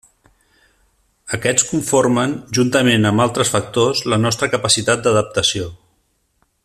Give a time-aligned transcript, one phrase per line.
[1.37, 5.69] Aquests conformen, juntament amb altres factors, la nostra capacitat d'adaptació.